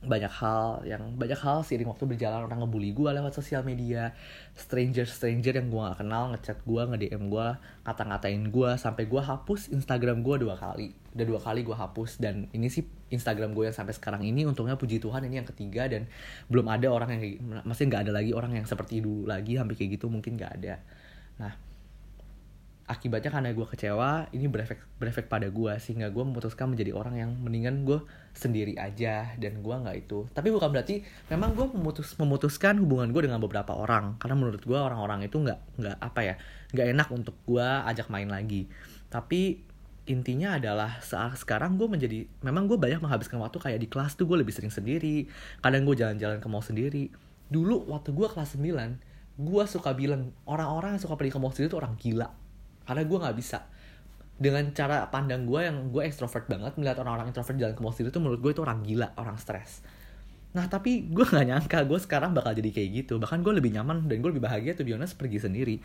banyak 0.01 0.33
hal 0.33 0.81
yang 0.89 1.13
banyak 1.21 1.37
hal 1.37 1.61
seiring 1.61 1.93
waktu 1.93 2.09
berjalan 2.09 2.49
orang 2.49 2.65
ngebully 2.65 2.97
gue 2.97 3.11
lewat 3.13 3.37
sosial 3.37 3.61
media. 3.61 4.17
Stranger 4.57 5.05
stranger 5.05 5.61
yang 5.61 5.69
gue 5.69 5.77
gak 5.77 6.01
kenal 6.01 6.33
ngechat 6.33 6.59
gue 6.65 6.83
nge 6.89 6.99
DM 7.05 7.29
gue 7.29 7.47
kata-ngatain 7.85 8.49
gue 8.49 8.71
sampai 8.81 9.05
gue 9.05 9.21
hapus 9.21 9.69
Instagram 9.77 10.25
gue 10.25 10.41
dua 10.41 10.57
kali. 10.57 10.97
Udah 11.13 11.27
dua 11.29 11.41
kali 11.45 11.61
gue 11.69 11.77
hapus 11.77 12.17
dan 12.17 12.49
ini 12.57 12.73
sih 12.73 12.89
Instagram 13.13 13.53
gue 13.53 13.69
yang 13.69 13.77
sampai 13.77 13.93
sekarang 13.93 14.25
ini 14.25 14.49
untungnya 14.49 14.81
puji 14.81 15.05
Tuhan 15.05 15.21
ini 15.29 15.45
yang 15.45 15.49
ketiga 15.53 15.85
dan 15.85 16.09
belum 16.49 16.65
ada 16.73 16.89
orang 16.89 17.21
yang 17.21 17.21
masih 17.69 17.93
nggak 17.93 18.09
ada 18.09 18.13
lagi 18.17 18.33
orang 18.33 18.57
yang 18.57 18.65
seperti 18.65 19.05
dulu 19.05 19.29
lagi 19.29 19.61
sampai 19.61 19.77
kayak 19.77 20.01
gitu 20.01 20.09
mungkin 20.09 20.41
nggak 20.41 20.53
ada. 20.65 20.81
Nah 21.37 21.70
akibatnya 22.91 23.31
karena 23.31 23.55
gue 23.55 23.63
kecewa 23.63 24.27
ini 24.35 24.51
berefek 24.51 24.83
berefek 24.99 25.31
pada 25.31 25.47
gue 25.47 25.73
sehingga 25.79 26.11
gue 26.11 26.25
memutuskan 26.27 26.75
menjadi 26.75 26.91
orang 26.91 27.15
yang 27.23 27.31
mendingan 27.39 27.87
gue 27.87 28.03
sendiri 28.35 28.75
aja 28.75 29.31
dan 29.39 29.63
gue 29.63 29.75
nggak 29.75 29.97
itu. 29.97 30.27
Tapi 30.35 30.51
bukan 30.51 30.75
berarti 30.75 31.07
memang 31.31 31.55
gue 31.55 31.71
memutus 31.71 32.19
memutuskan 32.19 32.83
hubungan 32.83 33.15
gue 33.15 33.31
dengan 33.31 33.39
beberapa 33.39 33.79
orang. 33.79 34.19
Karena 34.19 34.35
menurut 34.35 34.67
gue 34.67 34.75
orang-orang 34.75 35.23
itu 35.23 35.39
nggak 35.39 35.79
nggak 35.79 35.97
apa 36.03 36.21
ya 36.27 36.35
nggak 36.75 36.87
enak 36.99 37.09
untuk 37.15 37.39
gue 37.47 37.63
ajak 37.63 38.11
main 38.11 38.27
lagi. 38.27 38.67
Tapi 39.07 39.63
intinya 40.11 40.59
adalah 40.59 40.99
saat 40.99 41.39
sekarang 41.39 41.79
gue 41.79 41.87
menjadi 41.87 42.27
memang 42.43 42.67
gue 42.67 42.75
banyak 42.75 42.99
menghabiskan 42.99 43.39
waktu 43.39 43.63
kayak 43.63 43.79
di 43.79 43.87
kelas 43.87 44.19
tuh 44.19 44.27
gue 44.27 44.43
lebih 44.43 44.51
sering 44.51 44.75
sendiri. 44.75 45.31
Kadang 45.63 45.87
gue 45.87 45.95
jalan-jalan 45.95 46.43
ke 46.43 46.49
mall 46.51 46.67
sendiri. 46.67 47.07
Dulu 47.47 47.87
waktu 47.95 48.11
gue 48.11 48.27
kelas 48.27 48.59
9 48.59 49.11
gue 49.41 49.65
suka 49.65 49.95
bilang 49.97 50.35
orang-orang 50.45 50.99
yang 50.99 51.03
suka 51.07 51.15
pergi 51.17 51.33
ke 51.33 51.39
mall 51.39 51.55
sendiri 51.55 51.73
itu 51.73 51.79
orang 51.81 51.95
gila 51.97 52.29
karena 52.91 53.07
gue 53.07 53.19
nggak 53.23 53.37
bisa. 53.39 53.71
Dengan 54.35 54.67
cara 54.75 55.07
pandang 55.15 55.47
gue 55.47 55.63
yang 55.63 55.95
gue 55.95 56.03
ekstrovert 56.03 56.51
banget 56.51 56.75
melihat 56.75 56.99
orang-orang 57.07 57.31
introvert 57.31 57.55
jalan 57.55 57.79
ke 57.79 57.81
mall 57.87 57.95
sendiri 57.95 58.11
itu 58.11 58.19
menurut 58.19 58.41
gue 58.43 58.51
itu 58.51 58.63
orang 58.67 58.83
gila 58.83 59.15
orang 59.15 59.39
stres. 59.39 59.87
Nah 60.51 60.67
tapi 60.67 61.07
gue 61.07 61.23
nggak 61.23 61.47
nyangka 61.47 61.87
gue 61.87 61.99
sekarang 62.03 62.35
bakal 62.35 62.51
jadi 62.51 62.75
kayak 62.75 63.07
gitu. 63.07 63.23
Bahkan 63.23 63.47
gue 63.47 63.53
lebih 63.63 63.71
nyaman 63.71 64.11
dan 64.11 64.19
gue 64.19 64.31
lebih 64.35 64.43
bahagia 64.43 64.75
tuh 64.75 64.83
honest 64.91 65.15
pergi 65.15 65.39
sendiri. 65.39 65.79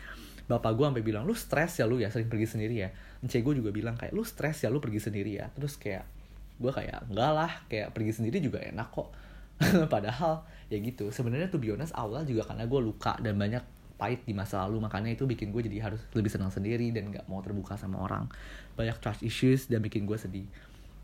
Bapak 0.50 0.74
gue 0.74 0.82
sampai 0.82 1.04
bilang 1.06 1.22
lu 1.22 1.38
stres 1.38 1.78
ya 1.78 1.86
lu 1.86 2.02
ya 2.02 2.10
sering 2.10 2.26
pergi 2.26 2.58
sendiri 2.58 2.74
ya. 2.74 2.90
Ence 3.22 3.38
gue 3.38 3.54
juga 3.54 3.70
bilang 3.70 3.94
kayak 3.94 4.10
lu 4.10 4.26
stres 4.26 4.66
ya 4.66 4.68
lu 4.74 4.82
pergi 4.82 4.98
sendiri 4.98 5.38
ya. 5.38 5.46
Terus 5.54 5.78
kayak 5.78 6.02
gue 6.58 6.72
kayak 6.74 7.06
enggak 7.06 7.32
lah 7.38 7.52
kayak 7.70 7.94
pergi 7.94 8.18
sendiri 8.18 8.42
juga 8.42 8.58
enak 8.66 8.88
kok. 8.90 9.14
Padahal 9.94 10.42
ya 10.66 10.82
gitu. 10.82 11.14
Sebenarnya 11.14 11.46
tuh 11.54 11.62
honest 11.62 11.94
awal 11.94 12.26
juga 12.26 12.50
karena 12.50 12.66
gue 12.66 12.80
luka 12.82 13.14
dan 13.22 13.38
banyak 13.38 13.75
pahit 13.96 14.22
di 14.24 14.32
masa 14.36 14.64
lalu. 14.64 14.84
Makanya 14.84 15.16
itu 15.16 15.24
bikin 15.24 15.50
gue 15.50 15.64
jadi 15.64 15.90
harus 15.90 16.00
lebih 16.12 16.30
senang 16.30 16.52
sendiri 16.52 16.92
dan 16.92 17.10
nggak 17.10 17.26
mau 17.26 17.40
terbuka 17.40 17.74
sama 17.76 18.00
orang. 18.04 18.28
Banyak 18.76 19.00
trust 19.00 19.24
issues 19.24 19.66
dan 19.66 19.80
bikin 19.82 20.04
gue 20.04 20.16
sedih. 20.16 20.46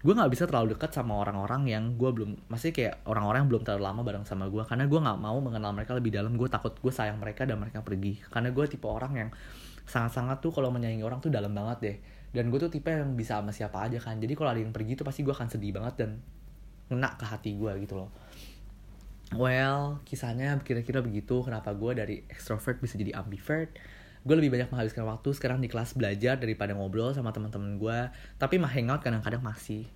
Gue 0.03 0.13
nggak 0.19 0.31
bisa 0.35 0.45
terlalu 0.51 0.75
dekat 0.75 0.93
sama 0.93 1.15
orang-orang 1.19 1.67
yang 1.71 1.85
gue 1.95 2.11
belum 2.11 2.51
masih 2.51 2.75
kayak 2.75 3.07
orang-orang 3.07 3.47
yang 3.47 3.51
belum 3.55 3.63
terlalu 3.63 3.83
lama 3.87 4.01
bareng 4.05 4.25
sama 4.29 4.47
gue. 4.47 4.63
Karena 4.69 4.85
gue 4.87 5.01
nggak 5.01 5.19
mau 5.19 5.39
mengenal 5.41 5.73
mereka 5.75 5.93
lebih 5.97 6.13
dalam. 6.15 6.37
Gue 6.37 6.47
takut 6.47 6.75
gue 6.77 6.93
sayang 6.93 7.19
mereka 7.19 7.49
dan 7.49 7.59
mereka 7.59 7.83
pergi. 7.83 8.21
Karena 8.29 8.53
gue 8.53 8.65
tipe 8.69 8.87
orang 8.87 9.13
yang 9.17 9.31
sangat-sangat 9.83 10.39
tuh 10.39 10.55
kalau 10.55 10.71
menyayangi 10.71 11.03
orang 11.03 11.19
tuh 11.19 11.33
dalam 11.33 11.51
banget 11.51 11.79
deh. 11.81 11.97
Dan 12.33 12.49
gue 12.49 12.59
tuh 12.61 12.73
tipe 12.73 12.89
yang 12.89 13.17
bisa 13.17 13.39
sama 13.41 13.53
siapa 13.53 13.79
aja 13.83 13.99
kan. 14.03 14.19
Jadi 14.19 14.33
kalau 14.37 14.51
ada 14.53 14.61
yang 14.61 14.75
pergi 14.75 14.99
tuh 14.99 15.07
pasti 15.07 15.23
gue 15.23 15.33
akan 15.33 15.49
sedih 15.49 15.71
banget 15.71 15.95
dan 16.07 16.11
ngena 16.93 17.17
ke 17.17 17.25
hati 17.25 17.57
gue 17.57 17.73
gitu 17.81 17.97
loh 17.97 18.13
Well, 19.33 20.05
kisahnya 20.05 20.61
kira-kira 20.61 21.01
begitu 21.01 21.41
kenapa 21.41 21.73
gue 21.73 21.93
dari 21.97 22.17
extrovert 22.29 22.79
bisa 22.85 23.01
jadi 23.01 23.17
ambivert. 23.17 23.73
Gue 24.23 24.39
lebih 24.39 24.55
banyak 24.55 24.69
menghabiskan 24.71 25.09
waktu 25.09 25.35
sekarang 25.35 25.59
di 25.59 25.67
kelas 25.73 25.97
belajar 25.97 26.39
daripada 26.39 26.77
ngobrol 26.77 27.17
sama 27.17 27.33
teman-teman 27.33 27.81
gue. 27.81 27.99
Tapi 28.37 28.61
mah 28.61 28.71
hangout 28.71 29.01
kadang-kadang 29.03 29.43
masih. 29.43 29.89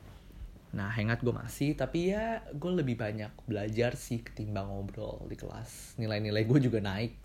Nah, 0.75 0.91
hangout 0.91 1.23
gue 1.23 1.31
masih, 1.31 1.79
tapi 1.79 2.11
ya 2.11 2.43
gue 2.51 2.73
lebih 2.75 2.99
banyak 2.99 3.31
belajar 3.47 3.95
sih 3.95 4.25
ketimbang 4.25 4.67
ngobrol 4.67 5.23
di 5.29 5.37
kelas. 5.39 5.95
Nilai-nilai 6.01 6.43
gue 6.43 6.59
juga 6.59 6.83
naik. 6.83 7.17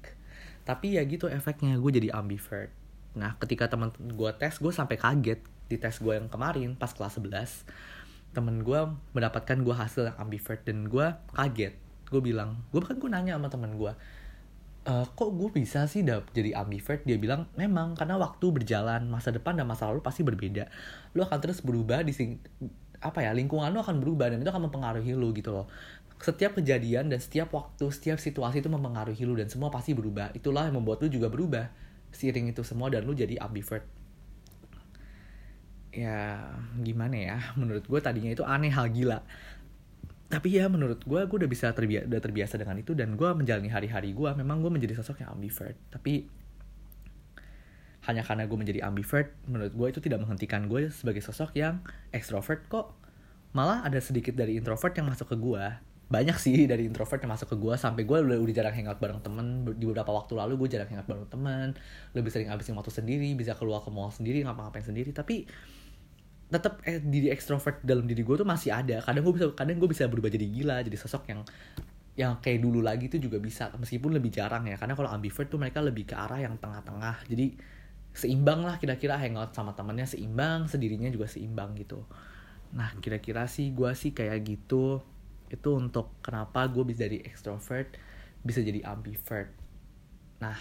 Tapi 0.62 1.00
ya 1.00 1.04
gitu 1.08 1.26
efeknya 1.26 1.80
gue 1.80 1.92
jadi 1.96 2.14
ambivert. 2.14 2.70
Nah, 3.18 3.36
ketika 3.40 3.72
teman 3.72 3.92
gue 3.98 4.32
tes, 4.38 4.60
gue 4.62 4.72
sampai 4.72 5.00
kaget 5.00 5.42
di 5.72 5.80
tes 5.80 5.96
gue 5.98 6.14
yang 6.14 6.28
kemarin 6.28 6.76
pas 6.76 6.92
kelas 6.92 7.18
11. 7.18 8.36
Temen 8.36 8.62
gue 8.62 8.80
mendapatkan 9.16 9.58
gue 9.64 9.76
hasil 9.76 10.12
yang 10.14 10.18
ambivert 10.22 10.62
dan 10.64 10.86
gue 10.86 11.08
kaget 11.34 11.91
gue 12.12 12.22
bilang 12.22 12.60
gue 12.76 12.80
bahkan 12.84 13.00
gue 13.00 13.10
nanya 13.10 13.40
sama 13.40 13.48
temen 13.48 13.80
gue 13.80 13.92
uh, 14.88 15.06
kok 15.06 15.30
gue 15.34 15.50
bisa 15.54 15.86
sih 15.86 16.02
dap 16.02 16.30
jadi 16.34 16.58
ambivert 16.58 17.06
dia 17.06 17.18
bilang 17.18 17.46
memang 17.58 17.94
karena 17.94 18.18
waktu 18.18 18.46
berjalan 18.50 19.06
masa 19.10 19.30
depan 19.30 19.58
dan 19.58 19.70
masa 19.70 19.90
lalu 19.90 20.02
pasti 20.02 20.26
berbeda. 20.26 20.70
Lu 21.14 21.22
akan 21.26 21.38
terus 21.42 21.62
berubah 21.62 22.02
di 22.02 22.14
sing 22.16 22.42
apa 23.02 23.26
ya 23.26 23.34
lingkungan 23.34 23.74
lu 23.74 23.82
akan 23.82 23.98
berubah 23.98 24.30
dan 24.30 24.42
itu 24.42 24.50
akan 24.50 24.70
mempengaruhi 24.70 25.14
lu 25.14 25.34
gitu 25.34 25.54
loh. 25.54 25.66
Setiap 26.22 26.62
kejadian 26.62 27.10
dan 27.10 27.18
setiap 27.18 27.50
waktu 27.50 27.90
setiap 27.90 28.22
situasi 28.22 28.62
itu 28.62 28.70
mempengaruhi 28.70 29.26
lu 29.26 29.34
dan 29.38 29.50
semua 29.50 29.74
pasti 29.74 29.98
berubah. 29.98 30.34
Itulah 30.38 30.70
yang 30.70 30.82
membuat 30.82 31.02
lu 31.02 31.10
juga 31.10 31.30
berubah 31.30 31.70
seiring 32.14 32.54
itu 32.54 32.62
semua 32.62 32.90
dan 32.94 33.06
lu 33.06 33.14
jadi 33.18 33.42
ambivert. 33.42 33.86
Ya 35.92 36.46
gimana 36.80 37.18
ya? 37.18 37.38
Menurut 37.60 37.86
gue 37.86 38.00
tadinya 38.02 38.32
itu 38.32 38.46
aneh 38.46 38.72
hal 38.72 38.90
gila 38.94 39.22
tapi 40.32 40.56
ya 40.56 40.72
menurut 40.72 41.04
gue 41.04 41.22
gue 41.28 41.38
udah 41.44 41.52
bisa 41.52 41.76
terbiasa 41.76 42.08
udah 42.08 42.22
terbiasa 42.24 42.56
dengan 42.56 42.80
itu 42.80 42.96
dan 42.96 43.20
gue 43.20 43.30
menjalani 43.36 43.68
hari-hari 43.68 44.16
gue 44.16 44.30
memang 44.40 44.64
gue 44.64 44.72
menjadi 44.72 44.96
sosok 44.98 45.28
yang 45.28 45.36
ambivert. 45.36 45.76
Tapi 45.92 46.26
hanya 48.08 48.26
karena 48.26 48.50
gue 48.50 48.58
menjadi 48.58 48.82
ambivert 48.88 49.36
menurut 49.46 49.76
gue 49.76 49.88
itu 49.92 50.00
tidak 50.02 50.24
menghentikan 50.26 50.66
gue 50.66 50.90
sebagai 50.90 51.22
sosok 51.22 51.54
yang 51.60 51.84
extrovert 52.16 52.66
kok. 52.72 52.96
Malah 53.52 53.84
ada 53.84 54.00
sedikit 54.00 54.32
dari 54.34 54.56
introvert 54.56 54.96
yang 54.96 55.12
masuk 55.12 55.36
ke 55.36 55.38
gue 55.38 55.66
banyak 56.12 56.36
sih 56.44 56.68
dari 56.68 56.92
introvert 56.92 57.24
yang 57.24 57.32
masuk 57.32 57.56
ke 57.56 57.58
gue 57.58 57.72
sampai 57.80 58.04
gue 58.04 58.18
udah, 58.20 58.36
udah 58.36 58.54
jarang 58.54 58.76
hangout 58.76 59.00
bareng 59.00 59.24
temen. 59.24 59.64
Di 59.80 59.88
beberapa 59.88 60.12
waktu 60.12 60.36
lalu 60.36 60.60
gue 60.60 60.76
jarang 60.76 60.92
hangout 60.92 61.08
bareng 61.08 61.28
temen. 61.32 61.68
Lebih 62.12 62.30
sering 62.36 62.52
habisin 62.52 62.76
waktu 62.76 62.92
sendiri 62.92 63.32
bisa 63.32 63.56
keluar 63.56 63.80
ke 63.80 63.88
mall 63.88 64.12
sendiri 64.12 64.44
ngapa-ngapain 64.44 64.84
sendiri. 64.84 65.16
Tapi 65.16 65.48
tetap 66.52 66.84
eh, 66.84 67.00
diri 67.00 67.32
ekstrovert 67.32 67.80
dalam 67.82 68.04
diri 68.04 68.22
gue 68.22 68.36
tuh 68.36 68.46
masih 68.46 68.76
ada. 68.76 69.00
Kadang 69.00 69.24
gue 69.24 69.34
bisa 69.40 69.48
kadang 69.56 69.80
gue 69.80 69.90
bisa 69.90 70.04
berubah 70.12 70.28
jadi 70.28 70.46
gila 70.52 70.84
jadi 70.84 70.98
sosok 71.00 71.24
yang 71.32 71.42
yang 72.20 72.44
kayak 72.44 72.60
dulu 72.60 72.84
lagi 72.84 73.08
tuh 73.08 73.24
juga 73.24 73.40
bisa. 73.40 73.72
Meskipun 73.80 74.12
lebih 74.12 74.36
jarang 74.36 74.68
ya 74.68 74.76
karena 74.76 75.00
kalau 75.00 75.08
ambivert 75.08 75.48
tuh 75.48 75.58
mereka 75.58 75.80
lebih 75.80 76.12
ke 76.12 76.16
arah 76.20 76.44
yang 76.44 76.60
tengah-tengah. 76.60 77.24
Jadi 77.32 77.56
seimbang 78.12 78.68
lah 78.68 78.76
kira-kira 78.76 79.16
hangout 79.16 79.56
sama 79.56 79.72
temennya 79.72 80.04
seimbang 80.04 80.68
sendirinya 80.68 81.08
juga 81.08 81.32
seimbang 81.32 81.72
gitu. 81.80 82.04
Nah 82.76 82.92
kira-kira 83.00 83.48
sih 83.48 83.72
gue 83.72 83.96
sih 83.96 84.12
kayak 84.12 84.44
gitu. 84.44 85.00
Itu 85.48 85.80
untuk 85.80 86.20
kenapa 86.20 86.68
gue 86.68 86.84
bisa 86.84 87.08
dari 87.08 87.24
extrovert 87.24 87.96
bisa 88.44 88.60
jadi 88.60 88.84
ambivert. 88.84 89.56
Nah 90.44 90.60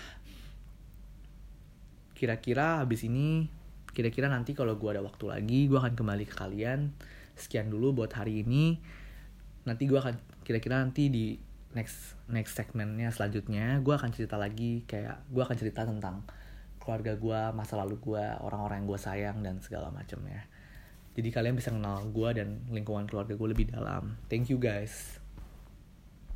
kira-kira 2.15 2.85
habis 2.85 3.03
ini 3.03 3.59
kira-kira 3.91 4.31
nanti 4.31 4.55
kalau 4.57 4.79
gue 4.79 4.91
ada 4.91 5.03
waktu 5.03 5.25
lagi 5.29 5.67
gue 5.67 5.79
akan 5.79 5.95
kembali 5.95 6.25
ke 6.27 6.35
kalian. 6.35 6.95
Sekian 7.35 7.69
dulu 7.69 8.05
buat 8.05 8.13
hari 8.15 8.43
ini. 8.47 8.79
Nanti 9.67 9.87
gue 9.87 9.99
akan 9.99 10.15
kira-kira 10.47 10.83
nanti 10.83 11.13
di 11.13 11.39
next 11.71 12.19
next 12.27 12.59
segmennya 12.59 13.15
selanjutnya 13.15 13.79
gue 13.79 13.95
akan 13.95 14.11
cerita 14.11 14.35
lagi 14.35 14.83
kayak 14.91 15.23
gue 15.31 15.39
akan 15.39 15.55
cerita 15.55 15.87
tentang 15.87 16.27
keluarga 16.83 17.15
gue 17.15 17.41
masa 17.55 17.79
lalu 17.79 17.95
gue 18.03 18.25
orang-orang 18.43 18.83
yang 18.83 18.89
gue 18.91 18.99
sayang 18.99 19.37
dan 19.47 19.63
segala 19.63 19.95
macamnya 19.95 20.51
jadi 21.15 21.31
kalian 21.31 21.55
bisa 21.55 21.71
kenal 21.71 22.03
gue 22.11 22.31
dan 22.35 22.67
lingkungan 22.75 23.07
keluarga 23.07 23.35
gue 23.35 23.49
lebih 23.51 23.67
dalam. 23.75 24.15
Thank 24.31 24.51
you 24.51 24.59
guys 24.59 25.20